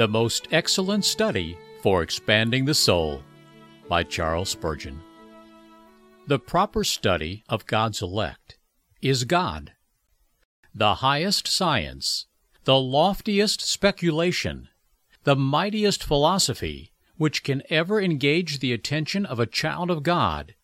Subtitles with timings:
[0.00, 3.22] The Most Excellent Study for Expanding the Soul
[3.86, 4.98] by Charles Spurgeon.
[6.26, 8.56] The proper study of God's elect
[9.02, 9.72] is God.
[10.74, 12.24] The highest science,
[12.64, 14.68] the loftiest speculation,
[15.24, 20.54] the mightiest philosophy which can ever engage the attention of a child of God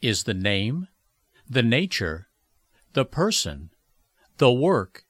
[0.00, 0.86] is the name,
[1.50, 2.28] the nature,
[2.92, 3.70] the person,
[4.38, 5.04] the work,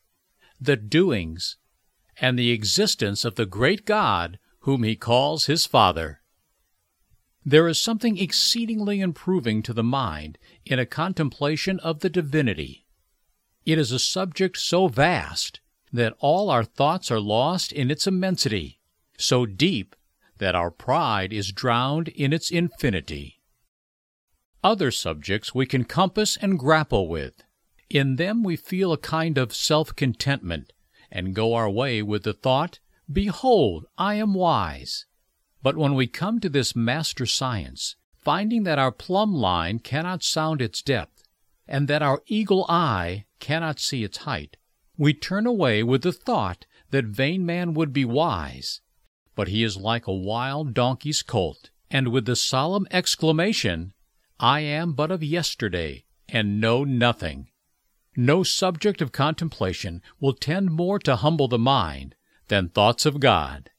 [0.58, 1.58] the doings,
[2.18, 6.20] and the existence of the great God whom he calls his Father.
[7.44, 12.86] There is something exceedingly improving to the mind in a contemplation of the divinity.
[13.66, 15.60] It is a subject so vast
[15.92, 18.80] that all our thoughts are lost in its immensity,
[19.18, 19.94] so deep
[20.38, 23.40] that our pride is drowned in its infinity.
[24.62, 27.44] Other subjects we can compass and grapple with.
[27.90, 30.72] In them we feel a kind of self contentment
[31.10, 35.06] and go our way with the thought, Behold, I am wise.
[35.62, 40.62] But when we come to this master science, finding that our plumb line cannot sound
[40.62, 41.22] its depth,
[41.68, 44.56] and that our eagle eye cannot see its height,
[44.96, 48.80] we turn away with the thought that vain man would be wise,
[49.34, 53.92] but he is like a wild donkey's colt, and with the solemn exclamation,
[54.38, 57.48] I am but of yesterday, and know nothing.
[58.16, 62.14] No subject of contemplation will tend more to humble the mind
[62.48, 63.70] than thoughts of God.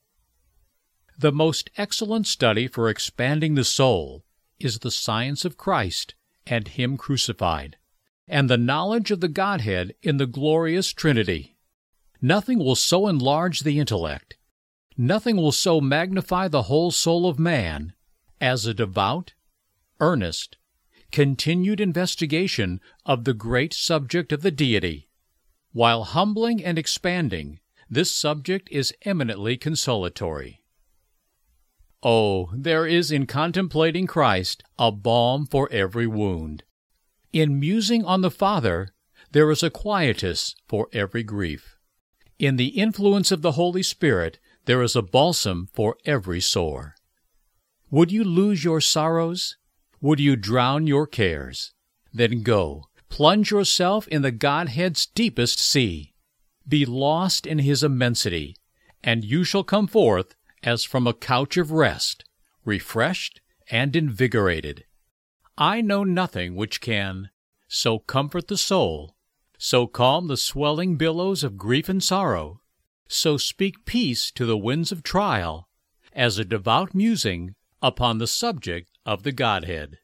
[1.18, 4.26] The most excellent study for expanding the soul
[4.60, 7.78] is the science of Christ and Him crucified,
[8.28, 11.58] and the knowledge of the Godhead in the glorious Trinity.
[12.22, 14.38] Nothing will so enlarge the intellect,
[14.98, 17.94] nothing will so magnify the whole soul of man,
[18.42, 19.34] as a devout,
[20.00, 20.58] earnest,
[21.12, 25.10] continued investigation of the great subject of the deity.
[25.72, 30.64] While humbling and expanding, this subject is eminently consolatory.
[32.02, 36.64] Oh, there is in contemplating Christ a balm for every wound.
[37.34, 38.94] In musing on the Father,
[39.32, 41.78] there is a quietus for every grief.
[42.38, 46.96] In the influence of the Holy Spirit, there is a balsam for every sore.
[47.92, 49.58] Would you lose your sorrows?
[50.06, 51.74] Would you drown your cares?
[52.14, 56.14] Then go, plunge yourself in the Godhead's deepest sea.
[56.68, 58.56] Be lost in his immensity,
[59.04, 62.24] and you shall come forth as from a couch of rest,
[62.64, 64.86] refreshed and invigorated.
[65.58, 67.32] I know nothing which can
[67.68, 69.16] so comfort the soul,
[69.58, 72.62] so calm the swelling billows of grief and sorrow,
[73.08, 75.68] so speak peace to the winds of trial,
[76.14, 79.98] as a devout musing upon the subject of the Godhead.